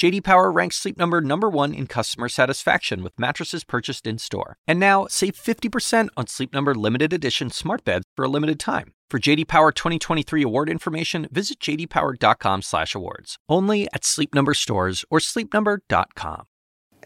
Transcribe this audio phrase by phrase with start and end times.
[0.00, 4.56] JD Power ranks Sleep Number number 1 in customer satisfaction with mattresses purchased in-store.
[4.66, 8.94] And now, save 50% on Sleep Number limited edition smart beds for a limited time.
[9.10, 13.36] For JD Power 2023 award information, visit jdpower.com/awards.
[13.46, 16.44] Only at Sleep Number stores or sleepnumber.com.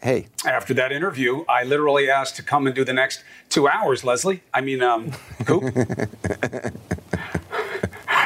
[0.01, 4.05] Hey, After that interview, I literally asked to come and do the next two hours,
[4.05, 4.41] Leslie.
[4.53, 5.11] I mean, um,
[5.45, 5.63] Coop.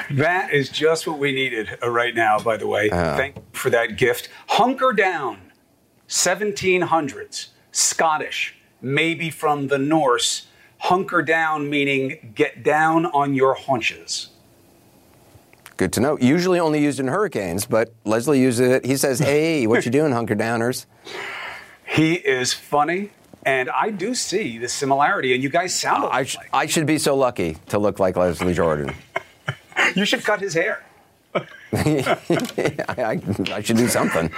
[0.17, 2.89] that is just what we needed uh, right now, by the way.
[2.89, 4.29] Thank you for that gift.
[4.47, 5.51] Hunker down,
[6.07, 10.47] 1700s, Scottish, maybe from the Norse.
[10.79, 14.29] Hunker down meaning get down on your haunches.
[15.75, 16.17] good to know.
[16.19, 18.85] Usually only used in hurricanes, but Leslie uses it.
[18.85, 20.85] He says, "Hey, what you doing, hunker downers?"
[21.85, 23.11] He is funny,
[23.43, 26.97] and I do see the similarity, and you guys sound I, sh- I should be
[26.97, 28.93] so lucky to look like Leslie Jordan.
[29.95, 30.83] You should cut his hair.
[31.33, 31.45] I,
[32.87, 34.31] I, I should do something.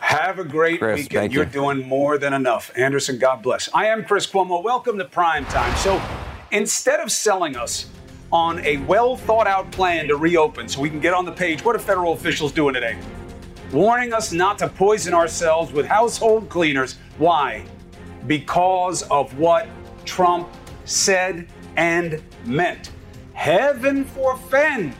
[0.00, 1.32] Have a great Chris, weekend.
[1.32, 1.50] You're you.
[1.50, 2.70] doing more than enough.
[2.76, 3.68] Anderson, God bless.
[3.74, 4.62] I am Chris Cuomo.
[4.62, 5.76] Welcome to Prime Time.
[5.76, 6.02] So
[6.50, 7.88] instead of selling us
[8.32, 11.64] on a well thought out plan to reopen so we can get on the page,
[11.64, 12.98] what are federal officials doing today?
[13.72, 16.96] Warning us not to poison ourselves with household cleaners.
[17.18, 17.64] Why?
[18.26, 19.68] Because of what
[20.04, 20.48] Trump
[20.86, 22.90] said and meant.
[23.40, 24.94] Heaven forfend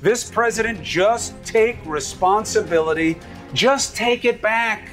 [0.00, 3.18] this president just take responsibility,
[3.52, 4.90] just take it back.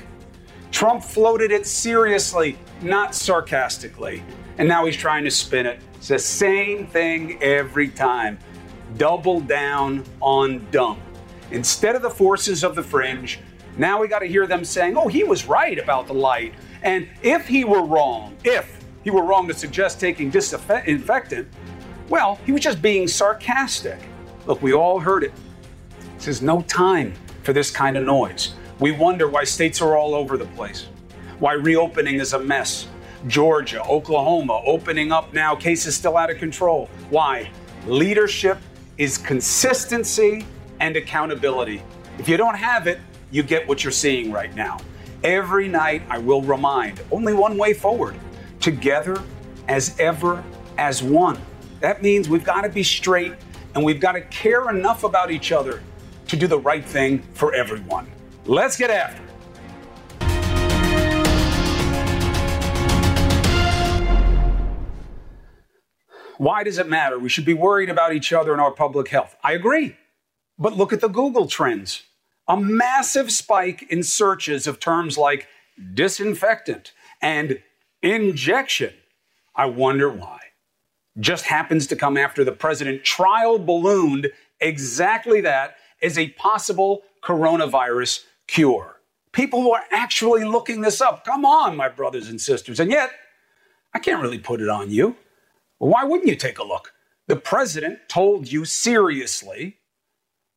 [0.72, 4.24] Trump floated it seriously, not sarcastically.
[4.58, 5.80] And now he's trying to spin it.
[5.98, 8.40] It's the same thing every time.
[8.98, 11.00] Double down on dumb.
[11.52, 13.42] Instead of the forces of the fringe,
[13.78, 16.56] now we got to hear them saying, oh, he was right about the light.
[16.82, 21.48] And if he were wrong, if he were wrong to suggest taking disinfectant,
[22.12, 23.98] well, he was just being sarcastic.
[24.46, 25.32] Look, we all heard it.
[26.18, 27.14] This is no time
[27.44, 28.54] for this kind of noise.
[28.80, 30.88] We wonder why states are all over the place,
[31.40, 32.88] why reopening is a mess.
[33.28, 36.90] Georgia, Oklahoma opening up now, cases still out of control.
[37.12, 37.50] Why?
[37.88, 38.58] Leadership
[38.98, 40.46] is consistency
[40.82, 41.82] and accountability.
[42.20, 43.00] If you don't have it,
[43.30, 44.80] you get what you're seeing right now.
[45.24, 48.16] Every night, I will remind only one way forward
[48.60, 49.22] together
[49.70, 50.44] as ever
[50.78, 51.40] as one.
[51.82, 53.34] That means we've got to be straight
[53.74, 55.82] and we've got to care enough about each other
[56.28, 58.08] to do the right thing for everyone.
[58.46, 59.30] Let's get after it.
[66.38, 67.20] Why does it matter?
[67.20, 69.36] We should be worried about each other and our public health.
[69.44, 69.96] I agree.
[70.58, 72.04] But look at the Google trends
[72.48, 75.48] a massive spike in searches of terms like
[75.94, 77.60] disinfectant and
[78.02, 78.94] injection.
[79.56, 80.41] I wonder why.
[81.20, 88.24] Just happens to come after the president trial ballooned exactly that as a possible coronavirus
[88.48, 88.98] cure.
[89.34, 91.26] People who are actually looking this up.
[91.26, 92.80] Come on, my brothers and sisters.
[92.80, 93.12] And yet,
[93.94, 95.16] I can't really put it on you.
[95.78, 96.94] Why wouldn't you take a look?
[97.28, 99.78] The president told you seriously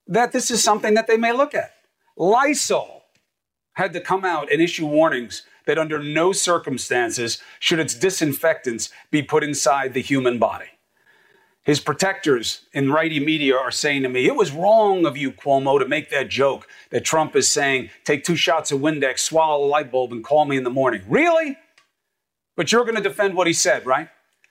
[0.07, 1.75] that this is something that they may look at.
[2.17, 3.05] Lysol
[3.75, 9.23] had to come out and issue warnings that under no circumstances should its disinfectants be
[9.23, 10.67] put inside the human body.
[11.65, 15.79] His protectors in righty media are saying to me, it was wrong of you, Cuomo,
[15.79, 19.67] to make that joke that Trump is saying, take two shots of Windex, swallow a
[19.67, 21.03] light bulb, and call me in the morning.
[21.09, 21.57] Really?
[22.55, 24.09] But you're going to defend what he said, right?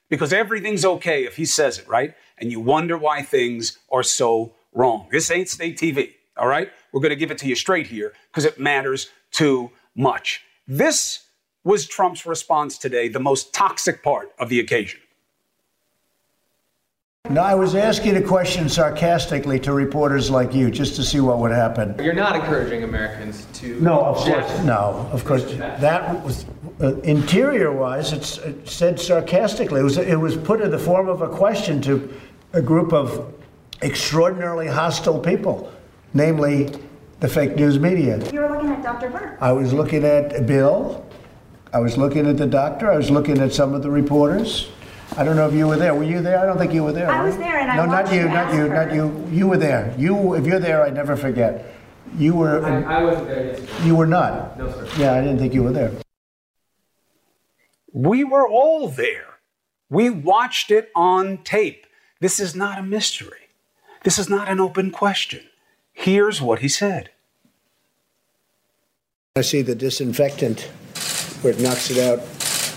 [0.09, 2.15] Because everything's okay if he says it, right?
[2.39, 5.07] And you wonder why things are so wrong.
[5.11, 6.71] This ain't state TV, all right?
[6.91, 10.41] We're going to give it to you straight here because it matters too much.
[10.67, 11.27] This
[11.63, 14.99] was Trump's response today, the most toxic part of the occasion.
[17.29, 21.39] No, I was asking a question sarcastically to reporters like you just to see what
[21.39, 21.95] would happen.
[22.03, 23.79] You're not encouraging Americans to.
[23.79, 25.45] No, of course, no, of course.
[25.53, 26.45] That was
[26.81, 28.11] uh, interior-wise.
[28.11, 29.79] It's it said sarcastically.
[29.79, 32.13] It was it was put in the form of a question to
[32.51, 33.33] a group of
[33.81, 35.71] extraordinarily hostile people,
[36.13, 36.73] namely
[37.23, 38.19] the fake news media.
[38.33, 39.09] You were looking at Dr.
[39.09, 39.41] Birx.
[39.41, 41.05] I was looking at Bill.
[41.71, 42.91] I was looking at the doctor.
[42.91, 44.69] I was looking at some of the reporters.
[45.15, 45.95] I don't know if you were there.
[45.95, 46.37] Were you there?
[46.37, 47.09] I don't think you were there.
[47.09, 48.85] I were was there, and I no, not you, you not you, her.
[48.85, 49.25] not you.
[49.31, 49.95] You were there.
[49.97, 51.73] You, if you're there, I never forget.
[52.17, 52.61] You were.
[52.65, 53.85] I, I wasn't there yesterday.
[53.85, 54.57] you were not.
[54.57, 54.89] No, sir.
[54.97, 55.93] Yeah, I didn't think you were there.
[57.93, 59.35] We were all there.
[59.89, 61.87] We watched it on tape.
[62.19, 63.47] This is not a mystery.
[64.03, 65.45] This is not an open question.
[65.93, 67.11] Here's what he said
[69.35, 70.61] I see the disinfectant
[71.41, 72.19] where it knocks it out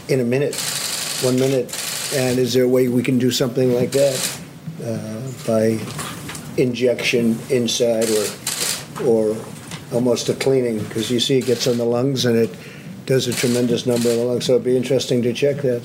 [0.08, 0.54] in a minute,
[1.22, 1.66] one minute.
[2.14, 4.40] And is there a way we can do something like that
[4.82, 5.78] uh, by
[6.56, 9.36] injection inside or or
[9.92, 10.78] almost a cleaning?
[10.78, 12.56] Because you see, it gets on the lungs and it
[13.04, 14.46] does a tremendous number of the lungs.
[14.46, 15.84] So it'd be interesting to check that.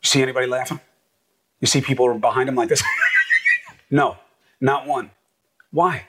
[0.00, 0.80] You see anybody laughing?
[1.60, 2.82] You see people behind him like this?
[3.90, 4.16] no,
[4.62, 5.10] not one.
[5.72, 6.06] Why?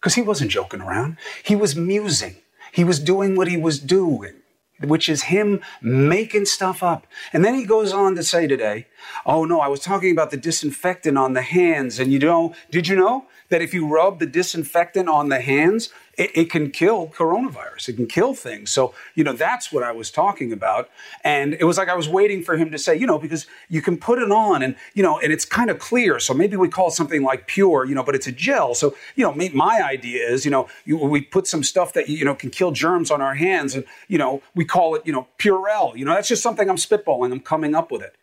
[0.00, 1.16] Because he wasn't joking around.
[1.44, 2.36] He was musing.
[2.72, 4.34] He was doing what he was doing,
[4.80, 7.06] which is him making stuff up.
[7.32, 8.86] And then he goes on to say today,
[9.24, 11.98] Oh no, I was talking about the disinfectant on the hands.
[11.98, 15.90] And you know, did you know that if you rub the disinfectant on the hands,
[16.16, 17.90] it, it, can kill coronavirus.
[17.90, 18.72] It can kill things.
[18.72, 20.88] So, you know, that's what I was talking about.
[21.22, 23.82] And it was like I was waiting for him to say, you know, because you
[23.82, 26.18] can put it on and, you know, and it's kind of clear.
[26.18, 28.74] So maybe we call something like pure, you know, but it's a gel.
[28.74, 32.24] So, you know, my idea is, you know, you, we put some stuff that, you
[32.24, 35.28] know, can kill germs on our hands and, you know, we call it, you know,
[35.38, 35.96] Purell.
[35.96, 37.32] You know, that's just something I'm spitballing.
[37.32, 38.14] I'm coming up with it.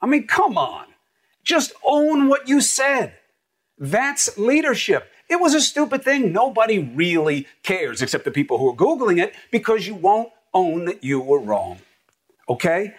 [0.00, 0.86] I mean, come on.
[1.44, 3.14] Just own what you said.
[3.78, 5.10] That's leadership.
[5.28, 6.32] It was a stupid thing.
[6.32, 11.02] Nobody really cares except the people who are Googling it because you won't own that
[11.02, 11.78] you were wrong.
[12.48, 12.94] Okay?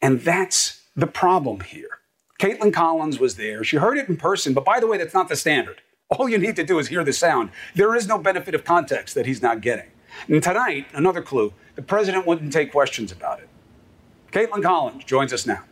[0.00, 1.98] And that's the problem here.
[2.40, 3.64] Kaitlan Collins was there.
[3.64, 5.80] She heard it in person, but by the way, that's not the standard.
[6.10, 7.50] All you need to do is hear the sound.
[7.74, 9.90] There is no benefit of context that he's not getting.
[10.28, 13.48] And tonight, another clue the president wouldn't take questions about it.
[14.30, 15.62] Kaitlan Collins joins us now.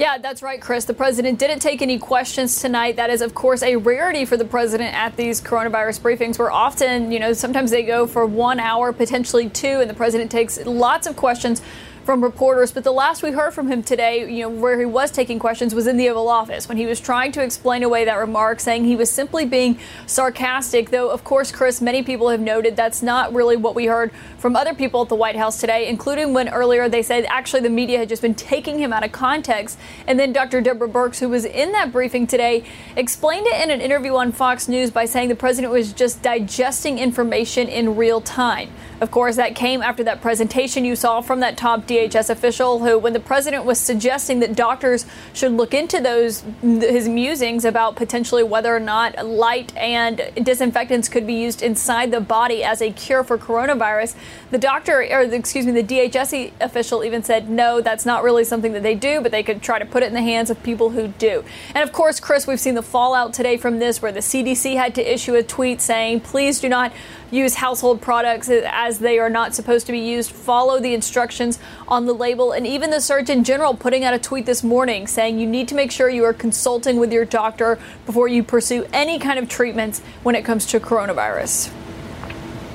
[0.00, 0.86] Yeah, that's right, Chris.
[0.86, 2.96] The president didn't take any questions tonight.
[2.96, 7.12] That is, of course, a rarity for the president at these coronavirus briefings, where often,
[7.12, 11.06] you know, sometimes they go for one hour, potentially two, and the president takes lots
[11.06, 11.60] of questions
[12.04, 12.72] from reporters.
[12.72, 15.74] But the last we heard from him today, you know, where he was taking questions
[15.74, 18.84] was in the Oval Office when he was trying to explain away that remark, saying
[18.84, 20.90] he was simply being sarcastic.
[20.90, 24.56] Though, of course, Chris, many people have noted that's not really what we heard from
[24.56, 27.98] other people at the White House today, including when earlier they said actually the media
[27.98, 29.78] had just been taking him out of context.
[30.06, 30.60] And then Dr.
[30.60, 32.64] Deborah Birx, who was in that briefing today,
[32.96, 36.98] explained it in an interview on Fox News by saying the president was just digesting
[36.98, 38.70] information in real time.
[39.00, 42.98] Of course, that came after that presentation you saw from that top DHS official who,
[42.98, 48.44] when the president was suggesting that doctors should look into those, his musings about potentially
[48.44, 53.24] whether or not light and disinfectants could be used inside the body as a cure
[53.24, 54.14] for coronavirus,
[54.50, 58.72] the doctor, or excuse me, the DHS official even said, no, that's not really something
[58.72, 60.90] that they do, but they could try to put it in the hands of people
[60.90, 61.44] who do.
[61.74, 64.94] And of course, Chris, we've seen the fallout today from this where the CDC had
[64.94, 66.92] to issue a tweet saying, please do not
[67.30, 70.30] use household products as they are not supposed to be used.
[70.30, 72.52] Follow the instructions on the label.
[72.52, 75.74] And even the Surgeon General putting out a tweet this morning saying you need to
[75.74, 80.00] make sure you are consulting with your doctor before you pursue any kind of treatments
[80.22, 81.72] when it comes to coronavirus.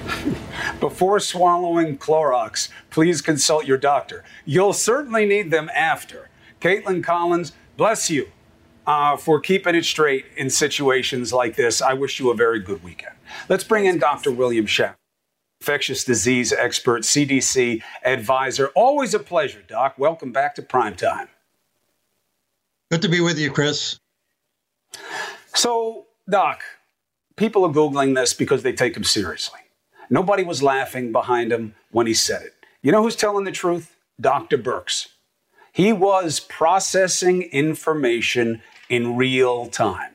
[0.79, 4.23] Before swallowing Clorox, please consult your doctor.
[4.45, 6.29] You'll certainly need them after.
[6.61, 8.29] Kaitlan Collins, bless you
[8.87, 11.81] uh, for keeping it straight in situations like this.
[11.81, 13.14] I wish you a very good weekend.
[13.49, 14.31] Let's bring in Dr.
[14.31, 14.97] William Schaffner,
[15.61, 18.67] infectious disease expert, CDC advisor.
[18.75, 19.95] Always a pleasure, Doc.
[19.97, 21.29] Welcome back to Prime Time.
[22.91, 23.97] Good to be with you, Chris.
[25.53, 26.63] So, Doc,
[27.35, 29.59] people are Googling this because they take him seriously.
[30.09, 32.53] Nobody was laughing behind him when he said it.
[32.81, 33.95] You know who's telling the truth?
[34.19, 34.57] Dr.
[34.57, 35.07] Birx.
[35.71, 40.14] He was processing information in real time.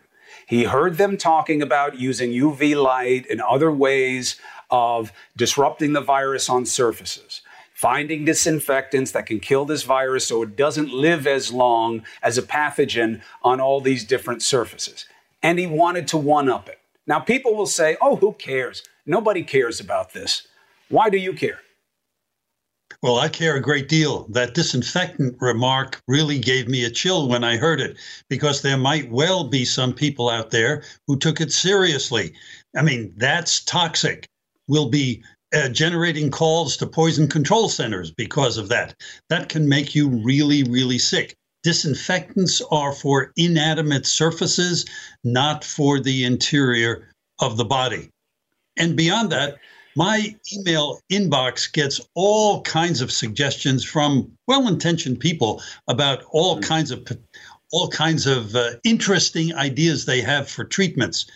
[0.50, 4.34] He heard them talking about using UV light and other ways
[4.68, 7.42] of disrupting the virus on surfaces,
[7.72, 12.42] finding disinfectants that can kill this virus so it doesn't live as long as a
[12.42, 15.04] pathogen on all these different surfaces.
[15.40, 16.80] And he wanted to one up it.
[17.06, 18.82] Now, people will say, oh, who cares?
[19.06, 20.48] Nobody cares about this.
[20.88, 21.60] Why do you care?
[23.02, 24.26] Well, I care a great deal.
[24.28, 27.96] That disinfectant remark really gave me a chill when I heard it
[28.28, 32.34] because there might well be some people out there who took it seriously.
[32.76, 34.28] I mean, that's toxic.
[34.68, 35.22] We'll be
[35.54, 38.94] uh, generating calls to poison control centers because of that.
[39.30, 41.34] That can make you really, really sick.
[41.62, 44.84] Disinfectants are for inanimate surfaces,
[45.24, 47.08] not for the interior
[47.40, 48.10] of the body.
[48.76, 49.58] And beyond that,
[49.96, 56.68] my email inbox gets all kinds of suggestions from well-intentioned people about all mm-hmm.
[56.68, 57.06] kinds of
[57.72, 61.26] all kinds of uh, interesting ideas they have for treatments.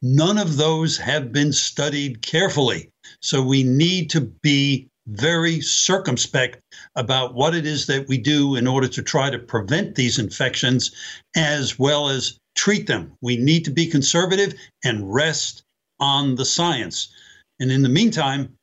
[0.00, 2.88] None of those have been studied carefully.
[3.20, 6.60] So we need to be very circumspect
[6.96, 10.92] about what it is that we do in order to try to prevent these infections
[11.36, 13.12] as well as treat them.
[13.20, 14.54] We need to be conservative
[14.84, 15.62] and rest
[16.00, 17.08] on the science.
[17.62, 18.58] And in the meantime,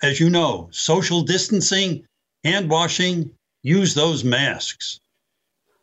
[0.00, 2.06] as you know, social distancing,
[2.44, 3.32] hand washing,
[3.64, 5.00] use those masks.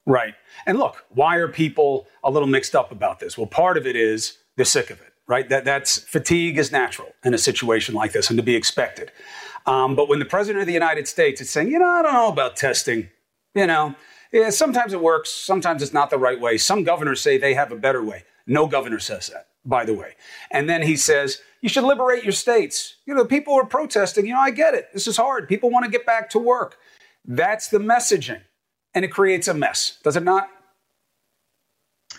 [0.06, 0.36] Right.
[0.66, 3.38] And look, why are people a little mixed up about this?
[3.38, 5.50] Well, part of it is they're sick of it, right?
[5.50, 9.12] That that's fatigue is natural in a situation like this and to be expected.
[9.66, 12.14] Um, but when the president of the United States is saying, you know, I don't
[12.14, 13.10] know about testing,
[13.54, 13.96] you know,
[14.32, 16.58] yeah, sometimes it works, sometimes it's not the right way.
[16.58, 18.24] Some governors say they have a better way.
[18.48, 20.14] No governor says that, by the way.
[20.52, 22.98] And then he says, you should liberate your states.
[23.08, 24.28] You know, people are protesting.
[24.28, 24.90] You know, I get it.
[24.94, 25.50] This is hard.
[25.50, 26.78] People want to get back to work.
[27.26, 28.42] That's the messaging.
[28.94, 30.48] And it creates a mess, does it not?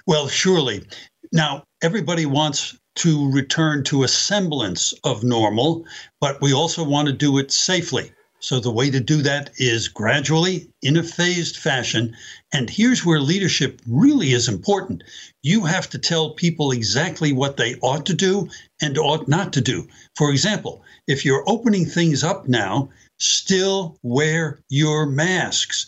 [0.05, 0.85] Well, surely.
[1.33, 5.85] Now, everybody wants to return to a semblance of normal,
[6.21, 8.11] but we also want to do it safely.
[8.41, 12.15] So the way to do that is gradually in a phased fashion.
[12.53, 15.03] And here's where leadership really is important.
[15.43, 18.49] You have to tell people exactly what they ought to do
[18.81, 19.89] and ought not to do.
[20.17, 25.87] For example, if you're opening things up now, still wear your masks.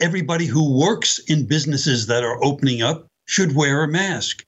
[0.00, 4.44] Everybody who works in businesses that are opening up should wear a mask.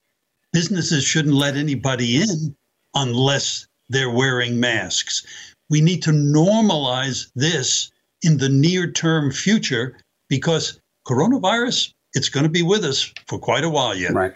[0.52, 2.56] Businesses shouldn't let anybody in
[2.94, 5.22] unless they're wearing masks.
[5.70, 7.90] We need to normalize this
[8.22, 9.96] in the near term future
[10.28, 14.12] because coronavirus, it's going to be with us for quite a while yet.
[14.12, 14.34] Right.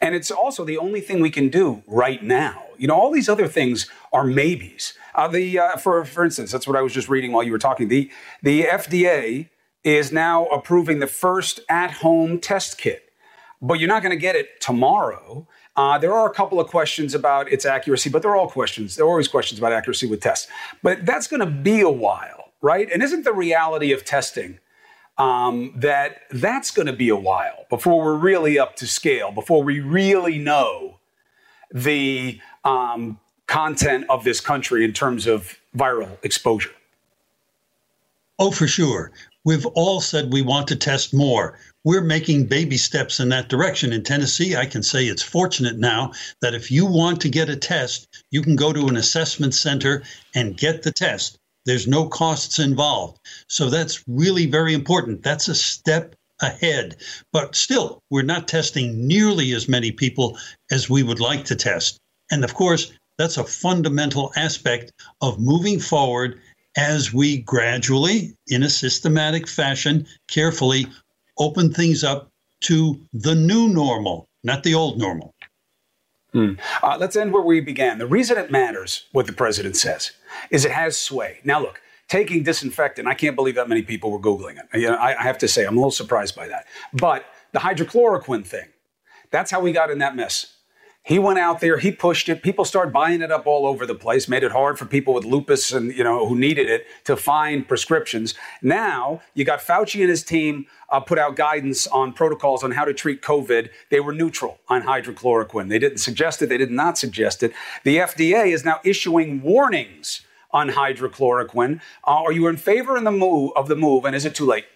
[0.00, 2.64] And it's also the only thing we can do right now.
[2.78, 4.94] You know, all these other things are maybes.
[5.14, 7.58] Uh, the uh, for for instance, that's what I was just reading while you were
[7.58, 7.88] talking.
[7.88, 8.10] The
[8.42, 9.50] the FDA
[9.84, 13.12] is now approving the first at-home test kit,
[13.60, 15.46] but you're not going to get it tomorrow.
[15.76, 18.96] Uh, there are a couple of questions about its accuracy, but they're all questions.
[18.96, 20.48] There are always questions about accuracy with tests.
[20.82, 22.88] But that's going to be a while, right?
[22.92, 24.58] And isn't the reality of testing
[25.16, 29.62] um, that that's going to be a while before we're really up to scale, before
[29.62, 30.98] we really know
[31.72, 36.70] the um, content of this country in terms of viral exposure?
[38.38, 39.12] Oh, for sure.
[39.44, 43.92] We've all said we want to test more we're making baby steps in that direction.
[43.92, 47.56] In Tennessee, I can say it's fortunate now that if you want to get a
[47.56, 50.02] test, you can go to an assessment center
[50.34, 51.38] and get the test.
[51.64, 53.18] There's no costs involved.
[53.48, 55.22] So that's really very important.
[55.22, 56.96] That's a step ahead.
[57.32, 60.38] But still, we're not testing nearly as many people
[60.70, 61.98] as we would like to test.
[62.30, 66.40] And of course, that's a fundamental aspect of moving forward
[66.76, 70.86] as we gradually, in a systematic fashion, carefully
[71.40, 72.30] open things up
[72.60, 75.34] to the new normal, not the old normal.
[76.32, 76.52] Hmm.
[76.82, 77.98] Uh, let's end where we began.
[77.98, 80.12] The reason it matters, what the president says,
[80.50, 81.40] is it has sway.
[81.42, 84.80] Now, look, taking disinfectant, I can't believe that many people were Googling it.
[84.80, 86.66] You know, I, I have to say, I'm a little surprised by that.
[86.92, 88.68] But the hydroxychloroquine thing,
[89.32, 90.54] that's how we got in that mess.
[91.02, 92.42] He went out there, he pushed it.
[92.42, 95.24] People started buying it up all over the place, made it hard for people with
[95.24, 98.34] lupus and you know who needed it to find prescriptions.
[98.60, 102.84] Now you got Fauci and his team uh, put out guidance on protocols on how
[102.84, 103.70] to treat COVID.
[103.90, 105.68] They were neutral on hydroxychloroquine.
[105.68, 106.48] They didn't suggest it.
[106.48, 107.52] They did not suggest it.
[107.84, 111.80] The FDA is now issuing warnings on hydroxychloroquine.
[112.06, 114.46] Uh, are you in favor in the move of the move, and is it too
[114.46, 114.66] late?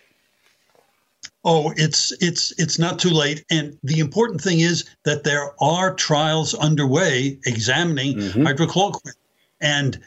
[1.45, 3.45] Oh, it's it's it's not too late.
[3.51, 8.47] And the important thing is that there are trials underway examining mm-hmm.
[8.47, 9.13] hydroxychloroquine.
[9.61, 10.01] And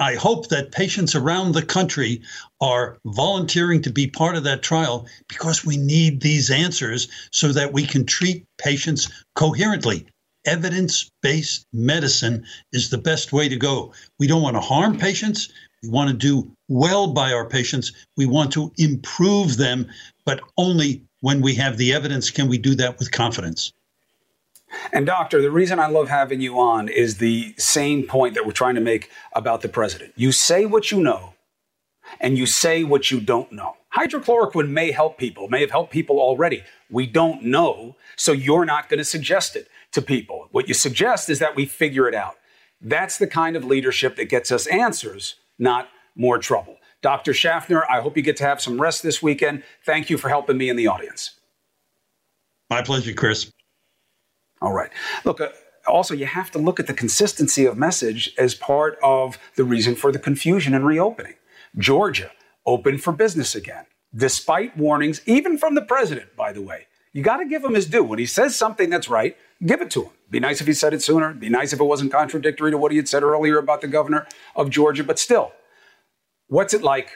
[0.00, 2.22] I hope that patients around the country
[2.62, 7.74] are volunteering to be part of that trial because we need these answers so that
[7.74, 10.06] we can treat patients coherently.
[10.46, 13.92] Evidence based medicine is the best way to go.
[14.18, 15.50] We don't want to harm patients.
[15.82, 17.92] We want to do well by our patients.
[18.16, 19.86] We want to improve them,
[20.24, 23.70] but only when we have the evidence can we do that with confidence.
[24.92, 28.52] And, Doctor, the reason I love having you on is the same point that we're
[28.52, 30.12] trying to make about the president.
[30.16, 31.34] You say what you know,
[32.20, 33.76] and you say what you don't know.
[33.96, 36.62] Hydroxychloroquine may help people, may have helped people already.
[36.88, 40.48] We don't know, so you're not going to suggest it to people.
[40.52, 42.36] What you suggest is that we figure it out.
[42.80, 46.76] That's the kind of leadership that gets us answers, not more trouble.
[47.02, 47.34] Dr.
[47.34, 49.64] Schaffner, I hope you get to have some rest this weekend.
[49.84, 51.38] Thank you for helping me in the audience.
[52.68, 53.50] My pleasure, Chris.
[54.60, 54.90] All right.
[55.24, 55.48] Look, uh,
[55.86, 59.94] also, you have to look at the consistency of message as part of the reason
[59.94, 61.34] for the confusion and reopening.
[61.78, 62.30] Georgia
[62.66, 66.86] open for business again, despite warnings, even from the president, by the way.
[67.12, 68.04] You got to give him his due.
[68.04, 70.10] When he says something that's right, give it to him.
[70.30, 71.34] Be nice if he said it sooner.
[71.34, 74.28] Be nice if it wasn't contradictory to what he had said earlier about the governor
[74.54, 75.02] of Georgia.
[75.02, 75.52] But still,
[76.46, 77.10] what's it like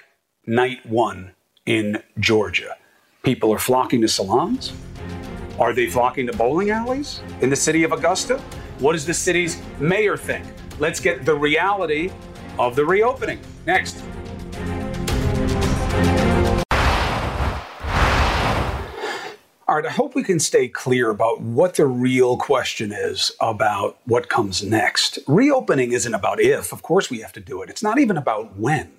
[0.47, 1.33] night one
[1.65, 2.77] in Georgia?
[3.23, 4.73] People are flocking to salons.
[5.59, 8.39] Are they flocking to bowling alleys in the city of Augusta?
[8.81, 10.45] What does the city's mayor think?
[10.81, 12.11] Let's get the reality
[12.59, 13.39] of the reopening.
[13.65, 14.03] Next.
[19.67, 23.99] All right, I hope we can stay clear about what the real question is about
[24.07, 25.21] what comes next.
[25.29, 27.71] Reopening isn't about if, of course we have to do it.
[27.71, 28.91] It's not even about when,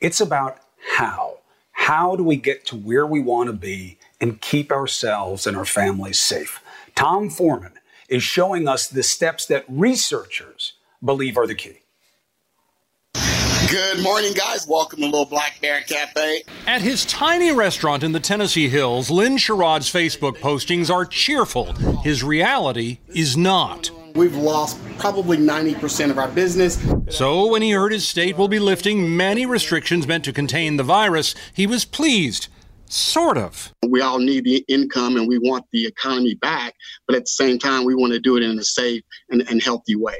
[0.00, 0.58] it's about
[0.96, 1.38] how.
[1.72, 5.66] How do we get to where we want to be and keep ourselves and our
[5.66, 6.62] families safe?
[6.94, 7.74] Tom Foreman
[8.08, 10.72] is showing us the steps that researchers
[11.04, 11.80] believe are the key.
[13.70, 14.66] Good morning, guys.
[14.66, 16.42] Welcome to Little Black Bear Cafe.
[16.66, 21.74] At his tiny restaurant in the Tennessee Hills, Lynn Sherrod's Facebook postings are cheerful.
[22.02, 23.90] His reality is not.
[24.14, 26.82] We've lost probably 90% of our business.
[27.10, 30.82] So, when he heard his state will be lifting many restrictions meant to contain the
[30.82, 32.48] virus, he was pleased.
[32.94, 33.72] Sort of.
[33.88, 36.76] We all need the income and we want the economy back,
[37.08, 39.60] but at the same time, we want to do it in a safe and, and
[39.60, 40.14] healthy way.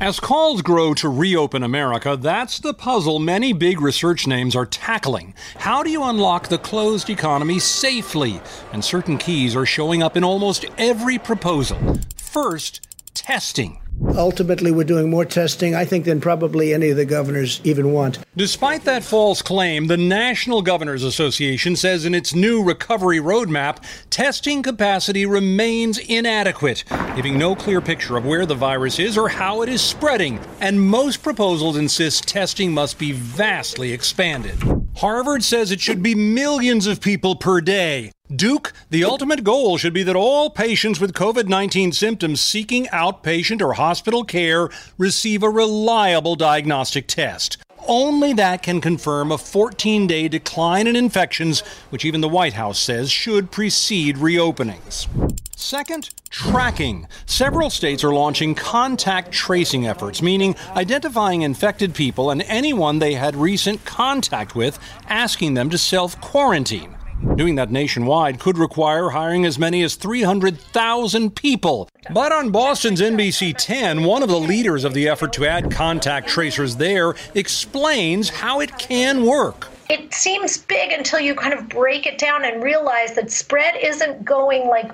[0.00, 5.34] As calls grow to reopen America, that's the puzzle many big research names are tackling.
[5.56, 8.40] How do you unlock the closed economy safely?
[8.72, 11.98] And certain keys are showing up in almost every proposal.
[12.14, 13.81] First, testing.
[14.16, 18.18] Ultimately, we're doing more testing, I think, than probably any of the governors even want.
[18.36, 24.62] Despite that false claim, the National Governors Association says in its new recovery roadmap, testing
[24.62, 26.84] capacity remains inadequate,
[27.16, 30.40] giving no clear picture of where the virus is or how it is spreading.
[30.60, 34.58] And most proposals insist testing must be vastly expanded.
[34.96, 38.12] Harvard says it should be millions of people per day.
[38.34, 43.60] Duke, the ultimate goal should be that all patients with COVID 19 symptoms seeking outpatient
[43.60, 47.58] or hospital care receive a reliable diagnostic test.
[47.86, 51.60] Only that can confirm a 14 day decline in infections,
[51.90, 55.08] which even the White House says should precede reopenings.
[55.56, 57.08] Second, tracking.
[57.26, 63.36] Several states are launching contact tracing efforts, meaning identifying infected people and anyone they had
[63.36, 66.94] recent contact with, asking them to self quarantine.
[67.36, 71.88] Doing that nationwide could require hiring as many as 300,000 people.
[72.12, 76.28] But on Boston's NBC 10, one of the leaders of the effort to add contact
[76.28, 79.68] tracers there explains how it can work.
[79.88, 84.24] It seems big until you kind of break it down and realize that spread isn't
[84.24, 84.90] going like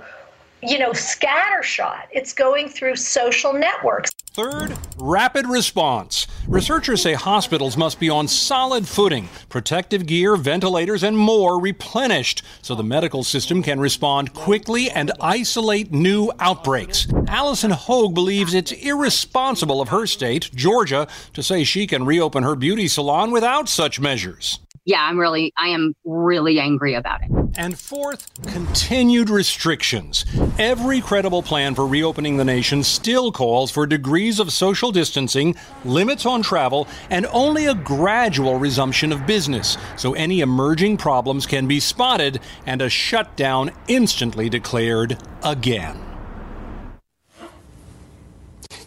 [0.62, 2.05] you know, scattershot.
[2.11, 4.11] It's going through social networks.
[4.38, 6.29] Third, rapid response.
[6.46, 12.77] Researchers say hospitals must be on solid footing, protective gear, ventilators, and more replenished so
[12.77, 17.09] the medical system can respond quickly and isolate new outbreaks.
[17.27, 22.55] Allison Hogue believes it's irresponsible of her state, Georgia, to say she can reopen her
[22.55, 27.31] beauty salon without such measures yeah, I'm really, I am really angry about it.
[27.59, 30.24] And fourth, continued restrictions.
[30.59, 36.24] Every credible plan for reopening the nation still calls for degrees of social distancing, limits
[36.24, 41.81] on travel, and only a gradual resumption of business, so any emerging problems can be
[41.81, 46.08] spotted and a shutdown instantly declared again.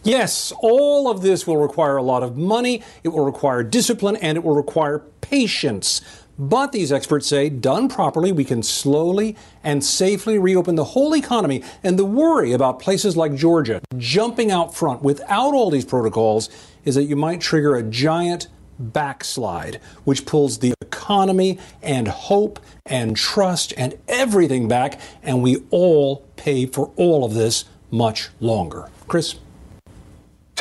[0.04, 4.36] Yes, all of this will require a lot of money, it will require discipline, and
[4.36, 6.00] it will require patience.
[6.38, 11.62] But these experts say, done properly, we can slowly and safely reopen the whole economy.
[11.84, 16.48] And the worry about places like Georgia jumping out front without all these protocols
[16.84, 23.16] is that you might trigger a giant backslide, which pulls the economy and hope and
[23.16, 24.98] trust and everything back.
[25.22, 28.88] And we all pay for all of this much longer.
[29.06, 29.36] Chris?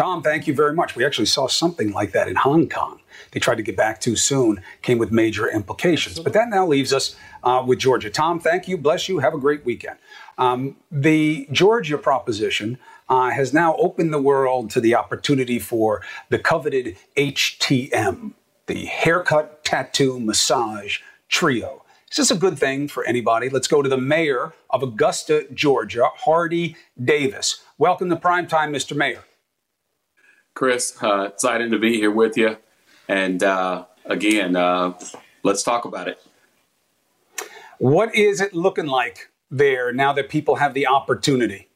[0.01, 0.95] Tom, thank you very much.
[0.95, 2.99] We actually saw something like that in Hong Kong.
[3.33, 6.19] They tried to get back too soon, came with major implications.
[6.19, 8.09] But that now leaves us uh, with Georgia.
[8.09, 8.79] Tom, thank you.
[8.79, 9.19] Bless you.
[9.19, 9.99] Have a great weekend.
[10.39, 16.39] Um, the Georgia proposition uh, has now opened the world to the opportunity for the
[16.39, 18.31] coveted HTM,
[18.65, 20.97] the haircut, tattoo, massage
[21.29, 21.83] trio.
[22.09, 23.49] Is this a good thing for anybody?
[23.49, 27.63] Let's go to the mayor of Augusta, Georgia, Hardie Davis.
[27.77, 28.97] Welcome to Primetime, Mr.
[28.97, 29.25] Mayor.
[30.62, 30.95] Chris.
[31.02, 32.56] Uh, excited to be here with you.
[33.08, 34.93] And uh, again, uh,
[35.41, 36.21] let's talk about it.
[37.80, 41.69] What is it looking like there now that people have the opportunity?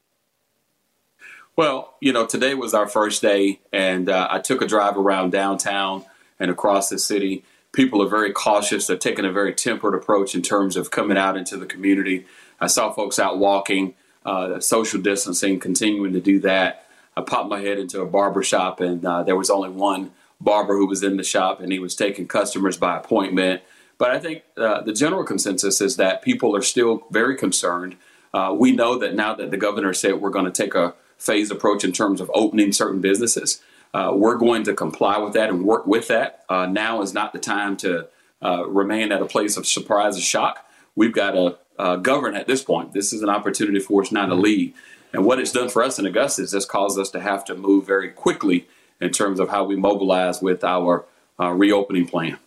[1.56, 5.32] Well, you know, today was our first day, and uh, I took a drive around
[5.32, 6.06] downtown
[6.40, 7.44] and across the city.
[7.72, 8.86] People are very cautious.
[8.86, 12.28] They're taking a very tempered approach in terms of coming out into the community.
[12.60, 13.96] I saw folks out walking,
[14.28, 16.85] uh, social distancing, continuing to do that.
[17.18, 20.76] I popped my head into a barber shop, and uh, there was only one barber
[20.76, 23.62] who was in the shop, and he was taking customers by appointment.
[23.98, 27.96] But I think uh, the general consensus is that people are still very concerned.
[28.34, 31.52] Uh, we know that now that the governor said we're going to take a phased
[31.52, 33.62] approach in terms of opening certain businesses.
[33.94, 36.44] Uh, we're going to comply with that and work with that.
[36.50, 38.06] Uh, now is not the time to
[38.44, 40.68] uh, remain at a place of surprise or shock.
[40.96, 41.58] We've got to
[42.02, 42.92] govern at this point.
[42.92, 44.74] This is an opportunity for us now to lead.
[45.16, 47.56] And what it's done for us in Augusta is this caused us to have to
[47.56, 48.68] move very quickly
[49.00, 51.06] in terms of how we mobilize with our
[51.40, 52.38] uh, reopening plan.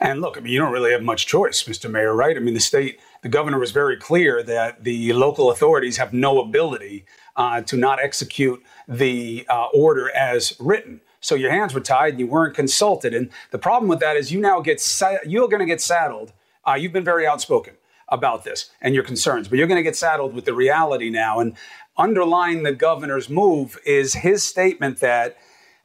[0.00, 1.88] And look, I mean, you don't really have much choice, Mr.
[1.88, 2.36] Mayor, right?
[2.36, 6.40] I mean, the state, the governor was very clear that the local authorities have no
[6.40, 7.04] ability
[7.36, 11.00] uh, to not execute the uh, order as written.
[11.20, 13.14] So your hands were tied and you weren't consulted.
[13.14, 16.32] And the problem with that is you now get sa- you're going to get saddled.
[16.66, 17.74] Uh, you've been very outspoken
[18.08, 21.40] about this and your concerns, but you're going to get saddled with the reality now.
[21.40, 21.56] And
[21.96, 25.36] underlying the governor's move is his statement that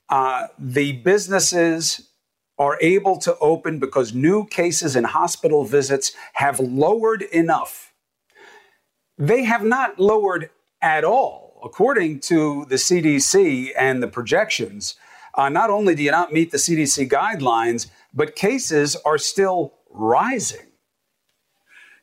[0.09, 2.09] uh, the businesses
[2.59, 7.93] are able to open because new cases and hospital visits have lowered enough.
[9.17, 10.49] They have not lowered
[10.81, 14.95] at all, according to the CDC and the projections.
[15.35, 20.66] Uh, not only do you not meet the CDC guidelines, but cases are still rising.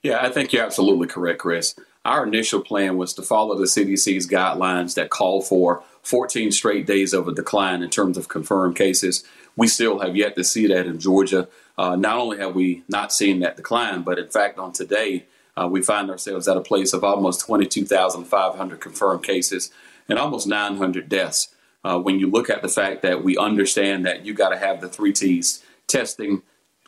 [0.05, 1.75] Yeah, I think you're absolutely correct, Chris.
[2.05, 7.15] Our initial plan was to follow the CDC's guidelines that call for 14 straight days
[7.15, 9.25] of a decline in terms of confirmed cases.
[9.57, 11.49] We still have yet to see that in Georgia.
[11.79, 15.25] Uh, not only have we not seen that decline, but in fact, on today,
[15.57, 19.71] uh, we find ourselves at a place of almost 22,500 confirmed cases
[20.07, 21.49] and almost 900 deaths.
[21.83, 24.83] Uh, when you look at the fact that we understand that you got to have
[24.83, 26.43] the three T's testing,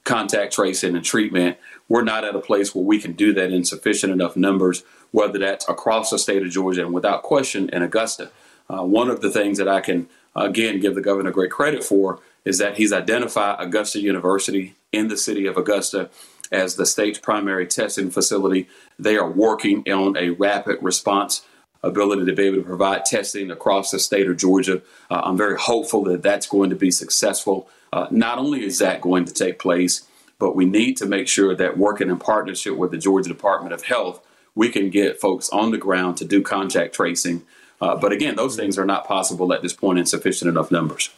[0.07, 3.65] contact tracing, and treatment, we're not at a place where we can do that in
[3.65, 8.31] sufficient enough numbers, whether that's across the state of Georgia and without question in Augusta.
[8.71, 12.21] Uh, one of the things that I can, again, give the governor great credit for
[12.45, 16.09] is that he's identified Augusta University in the city of Augusta
[16.53, 18.69] as the state's primary testing facility.
[18.99, 21.45] They are working on a rapid response
[21.83, 24.83] ability to be able to provide testing across the state of Georgia.
[25.11, 27.69] Uh, I'm very hopeful that that's going to be successful.
[27.93, 30.07] Uh, not only is that going to take place,
[30.39, 33.83] but we need to make sure that working in partnership with the Georgia Department of
[33.85, 37.45] Health, we can get folks on the ground to do contact tracing.
[37.81, 41.11] Uh, but again, those things are not possible at this point in sufficient enough numbers.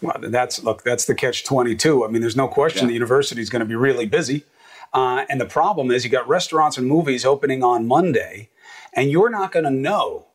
[0.00, 2.04] Well, that's look, that's the catch 22.
[2.04, 2.88] I mean, there's no question yeah.
[2.88, 4.44] the university is going to be really busy.
[4.92, 8.48] Uh, and the problem is, you got restaurants and movies opening on Monday,
[8.94, 10.26] and you're not going to know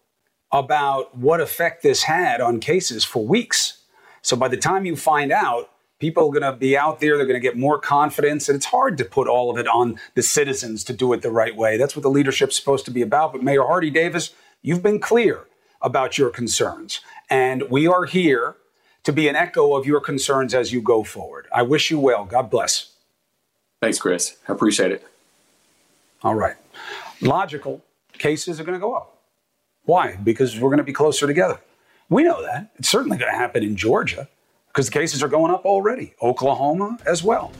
[0.51, 3.79] about what effect this had on cases for weeks.
[4.21, 7.25] So by the time you find out, people are going to be out there, they're
[7.25, 10.21] going to get more confidence, and it's hard to put all of it on the
[10.21, 11.77] citizens to do it the right way.
[11.77, 13.33] That's what the leadership's supposed to be about.
[13.33, 15.45] But Mayor Hardie Davis, you've been clear
[15.81, 18.55] about your concerns, and we are here
[19.03, 21.47] to be an echo of your concerns as you go forward.
[21.53, 22.25] I wish you well.
[22.25, 22.91] God bless.
[23.81, 24.37] Thanks, Chris.
[24.47, 25.05] I appreciate it.
[26.23, 26.55] All right.
[27.21, 27.83] Logical
[28.17, 29.21] cases are going to go up.
[29.84, 30.15] Why?
[30.15, 31.60] Because we're going to be closer together.
[32.10, 32.71] We know that.
[32.75, 34.28] It's certainly going to happen in Georgia
[34.67, 36.15] because the cases are going up already.
[36.21, 37.51] Oklahoma as well.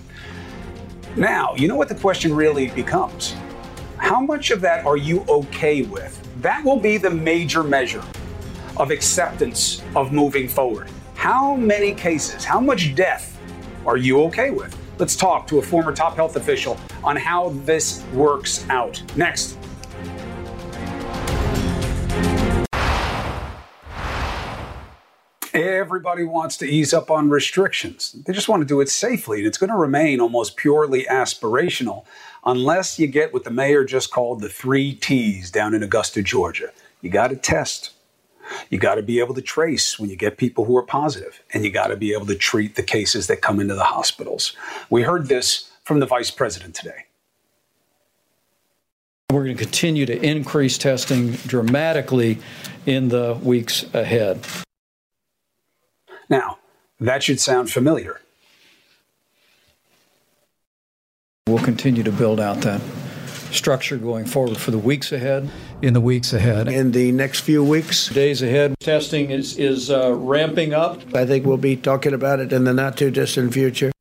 [1.16, 3.36] Now, you know what the question really becomes?
[3.98, 6.22] How much of that are you okay with?
[6.42, 8.04] That will be the major measure
[8.78, 10.90] of acceptance of moving forward.
[11.16, 13.40] How many cases, how much death
[13.86, 14.78] are you okay with?
[15.00, 19.02] Let's talk to a former top health official on how this works out.
[19.16, 19.58] Next.
[25.56, 28.12] Everybody wants to ease up on restrictions.
[28.26, 32.04] They just want to do it safely, and it's going to remain almost purely aspirational
[32.46, 36.72] unless you get what the mayor just called the three T's down in Augusta, Georgia.
[37.02, 37.92] You got to test,
[38.70, 41.64] you got to be able to trace when you get people who are positive, and
[41.64, 44.58] you got to be able to treat the cases that come into the hospitals.
[44.90, 47.06] We heard this from the vice president today.
[49.30, 52.40] We're going to continue to increase testing dramatically
[52.86, 54.46] in the weeks ahead.
[56.30, 56.58] Now,
[57.00, 58.22] that should sound familiar.
[61.48, 62.82] We'll continue to build out that
[63.52, 65.50] structure going forward for the weeks ahead.
[65.82, 66.68] In the weeks ahead.
[66.68, 68.10] In the next few weeks.
[68.10, 68.76] Days ahead.
[68.80, 71.02] Testing is, is uh, ramping up.
[71.16, 73.92] I think we'll be talking about it in the not too distant future.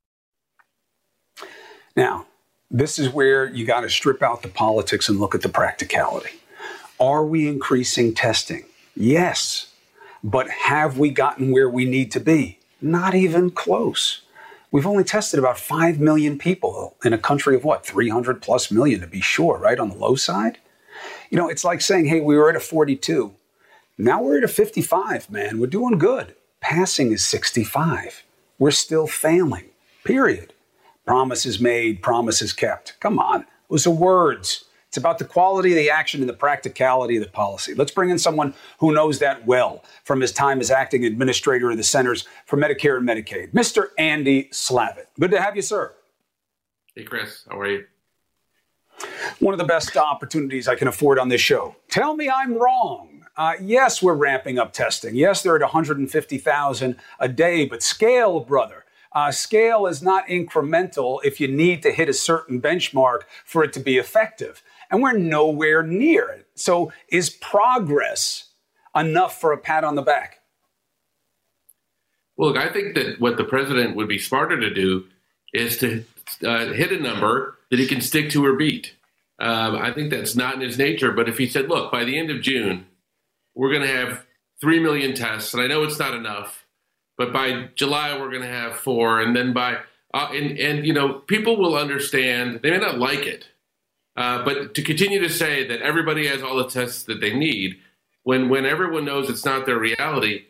[1.97, 2.27] Now,
[2.71, 6.41] this is where you got to strip out the politics and look at the practicality.
[6.99, 8.65] Are we increasing testing?
[8.97, 9.67] Yes.
[10.25, 12.59] But have we gotten where we need to be?
[12.81, 14.23] Not even close.
[14.71, 19.01] We've only tested about 5 million people in a country of what, 300 plus million
[19.03, 19.79] to be sure, right?
[19.79, 20.59] On the low side?
[21.29, 23.35] You know, it's like saying, hey, we were at a 42.
[23.99, 25.61] Now we're at a 55, man.
[25.61, 26.35] We're doing good.
[26.61, 28.25] Passing is 65.
[28.59, 29.67] We're still failing,
[30.05, 30.55] period.
[31.05, 32.99] Promises made, promises kept.
[32.99, 33.45] Come on.
[33.69, 34.65] Those are words.
[34.95, 37.75] It's about the quality of the action and the practicality of the policy.
[37.75, 41.77] Let's bring in someone who knows that well from his time as acting administrator of
[41.77, 43.89] the Centers for Medicare and Medicaid, Mr.
[43.99, 45.07] Andy Slavitt.
[45.19, 45.95] Good to have you, sir.
[46.95, 47.45] Hey, Chris.
[47.51, 47.87] How are you?
[49.41, 51.75] One of the best opportunities I can afford on this show.
[51.91, 53.25] Tell me I'm wrong.
[53.37, 55.17] Uh, yes, we're ramping up testing.
[55.17, 58.85] Yes, they're at 150,000 a day, but scale, brother.
[59.11, 63.73] Uh, scale is not incremental if you need to hit a certain benchmark for it
[63.73, 66.47] to be effective and we're nowhere near it.
[66.55, 68.51] So, is progress
[68.95, 70.41] enough for a pat on the back?
[72.37, 75.07] Well, look, I think that what the president would be smarter to do
[75.53, 76.05] is to
[76.45, 78.95] uh, hit a number that he can stick to or beat.
[79.39, 81.13] Um, I think that's not in his nature.
[81.13, 82.87] But if he said, look, by the end of June,
[83.55, 84.25] we're going to have
[84.61, 86.65] 3 million tests, and I know it's not enough,
[87.17, 89.21] but by July, we're going to have four.
[89.21, 89.79] And then by,
[90.13, 93.47] uh, and, and, you know, people will understand, they may not like it,
[94.17, 97.77] uh, but to continue to say that everybody has all the tests that they need,
[98.23, 100.47] when when everyone knows it's not their reality,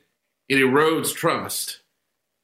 [0.49, 1.81] it erodes trust.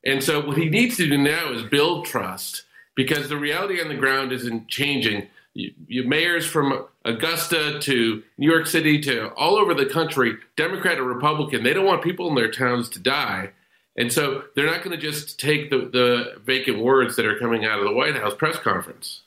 [0.04, 3.88] And so what he needs to do now is build trust because the reality on
[3.88, 5.28] the ground isn't changing.
[5.52, 10.98] You, you mayors from Augusta to New York City to all over the country, Democrat
[10.98, 13.50] or Republican, they don't want people in their towns to die.
[13.96, 17.64] And so they're not going to just take the, the vacant words that are coming
[17.64, 19.22] out of the White House press conference.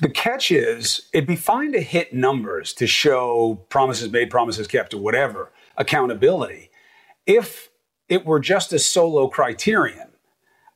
[0.00, 4.94] The catch is, it'd be fine to hit numbers to show promises made, promises kept,
[4.94, 6.70] or whatever, accountability,
[7.26, 7.68] if
[8.08, 10.08] it were just a solo criterion.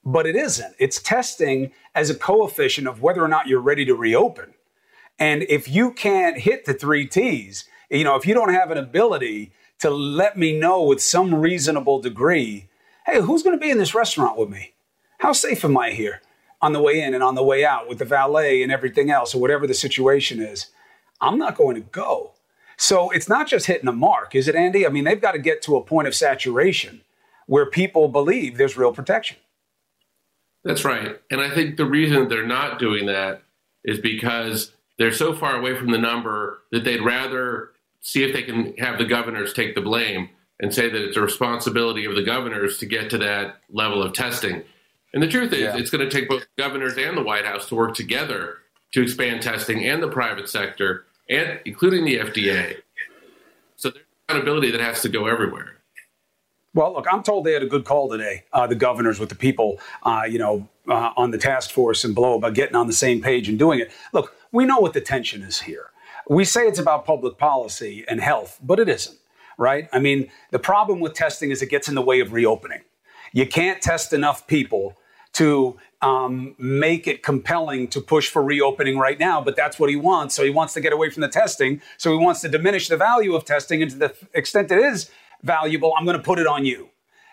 [0.04, 0.74] But it isn't.
[0.78, 4.52] It's testing as a coefficient of whether or not you're ready to reopen.
[5.18, 8.78] And if you can't hit the three T's, you know, if you don't have an
[8.78, 12.68] ability to let me know with some reasonable degree,
[13.06, 14.74] hey, who's going to be in this restaurant with me?
[15.18, 16.20] How safe am I here?
[16.64, 19.34] On the way in and on the way out with the valet and everything else,
[19.34, 20.70] or whatever the situation is,
[21.20, 22.32] I'm not going to go.
[22.78, 24.86] So it's not just hitting a mark, is it, Andy?
[24.86, 27.02] I mean, they've got to get to a point of saturation
[27.46, 29.36] where people believe there's real protection.
[30.64, 31.20] That's right.
[31.30, 33.42] And I think the reason they're not doing that
[33.84, 38.42] is because they're so far away from the number that they'd rather see if they
[38.42, 42.22] can have the governors take the blame and say that it's a responsibility of the
[42.22, 44.62] governors to get to that level of testing.
[45.14, 45.76] And the truth is, yeah.
[45.76, 48.58] it's going to take both governors and the White House to work together
[48.92, 52.78] to expand testing and the private sector, and including the FDA.
[53.76, 55.76] So there's accountability that has to go everywhere.
[56.74, 59.36] Well, look, I'm told they had a good call today, uh, the governors with the
[59.36, 62.92] people, uh, you know, uh, on the task force and below about getting on the
[62.92, 63.92] same page and doing it.
[64.12, 65.90] Look, we know what the tension is here.
[66.28, 69.16] We say it's about public policy and health, but it isn't,
[69.58, 69.88] right?
[69.92, 72.80] I mean, the problem with testing is it gets in the way of reopening.
[73.32, 74.96] You can't test enough people
[75.34, 79.96] to um, make it compelling to push for reopening right now, but that's what he
[79.96, 80.34] wants.
[80.34, 81.80] So he wants to get away from the testing.
[81.96, 85.10] So he wants to diminish the value of testing, and to the extent it is
[85.42, 86.90] valuable, I'm going to put it on you.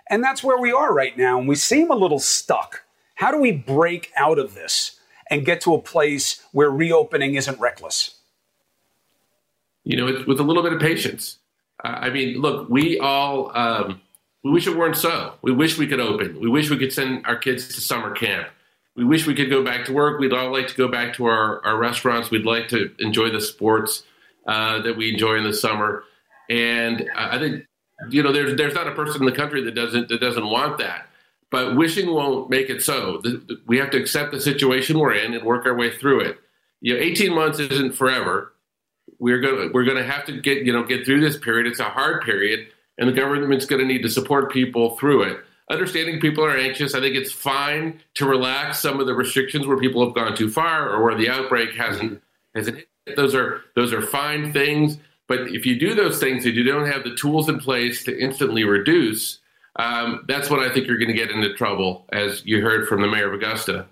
[0.10, 1.40] And that's where we are right now.
[1.40, 2.84] And we seem a little stuck.
[3.16, 7.60] How do we break out of this and get to a place where reopening isn't
[7.60, 8.16] reckless?
[9.84, 11.38] You know, with a little bit of patience.
[11.84, 13.56] I mean, look, we all.
[13.58, 14.02] Um,
[14.43, 15.36] we wish it weren't so.
[15.41, 16.39] We wish we could open.
[16.39, 18.47] We wish we could send our kids to summer camp.
[18.95, 20.19] We wish we could go back to work.
[20.19, 22.32] We'd all like to go back to our, our restaurants.
[22.32, 24.04] We'd like to enjoy the sports
[24.47, 26.04] uh, that we enjoy in the summer.
[26.49, 27.65] And I think
[28.10, 30.80] you know there's there's not a person in the country that doesn't that doesn't want
[30.80, 31.08] that.
[31.51, 33.21] But wishing won't make it so.
[33.67, 36.39] We have to accept the situation we're in and work our way through it.
[36.80, 38.54] You know, 18 months isn't forever.
[39.19, 41.67] We're gonna we're gonna have to get you know get through this period.
[41.67, 42.67] It's a hard period
[43.02, 45.40] and the government's going to need to support people through it.
[45.72, 49.78] Understanding people are anxious, I think it's fine to relax some of the restrictions where
[49.78, 52.22] people have gone too far or where the outbreak hasn't
[52.54, 53.16] hasn't hit.
[53.16, 54.98] Those are those are fine things.
[55.28, 58.20] But if you do those things and you don't have the tools in place to
[58.20, 59.40] instantly reduce,
[59.78, 63.02] um, that's when I think you're going to get into trouble, as you heard from
[63.02, 63.88] the mayor of Augusta.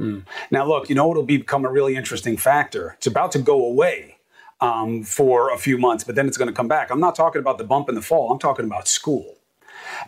[0.00, 0.20] Hmm.
[0.50, 2.94] Now, look, you know what'll become a really interesting factor?
[2.96, 4.13] It's about to go away
[4.64, 6.90] um, for a few months, but then it's going to come back.
[6.90, 8.32] I'm not talking about the bump in the fall.
[8.32, 9.36] I'm talking about school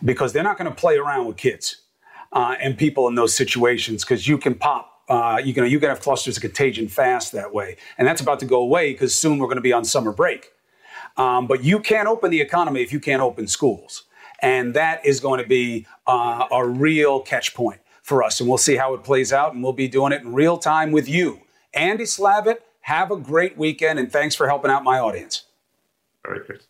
[0.03, 1.83] because they're not going to play around with kids
[2.31, 4.93] uh, and people in those situations because you can pop.
[5.07, 8.39] Uh, you can you can have clusters of contagion fast that way, and that's about
[8.39, 10.51] to go away because soon we're going to be on summer break.
[11.15, 14.03] Um, but you can't open the economy if you can't open schools,
[14.41, 18.41] and that is going to be uh, a real catch point for us.
[18.41, 20.91] And we'll see how it plays out, and we'll be doing it in real time
[20.91, 21.41] with you,
[21.73, 22.57] Andy Slavitt
[22.87, 25.43] have a great weekend, and thanks for helping out my audience.
[26.25, 26.63] All right, Chris.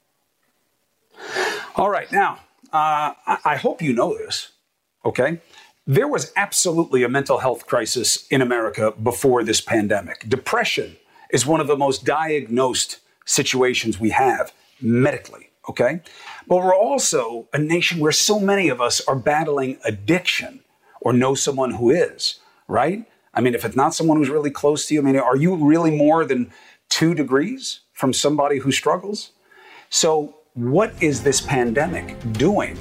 [1.76, 2.40] All right, now,
[2.74, 4.50] uh, I, I hope you know this,
[5.06, 5.40] okay?
[5.86, 10.28] There was absolutely a mental health crisis in America before this pandemic.
[10.28, 10.98] Depression
[11.30, 14.52] is one of the most diagnosed situations we have
[14.82, 16.02] medically, okay?
[16.48, 20.62] But we're also a nation where so many of us are battling addiction
[21.00, 23.06] or know someone who is, right?
[23.38, 25.56] I mean, if it's not someone who's really close to you, I mean, are you
[25.56, 26.52] really more than
[26.89, 29.30] two degrees from somebody who struggles?
[29.91, 32.80] So, what is this pandemic doing